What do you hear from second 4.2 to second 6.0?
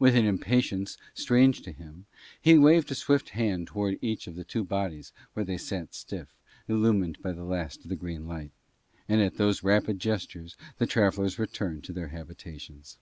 of the two bodies where they sat